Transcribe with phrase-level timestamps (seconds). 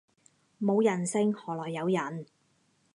[0.59, 2.25] 冇人性何來有人